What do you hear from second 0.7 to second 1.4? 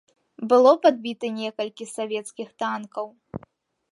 падбіта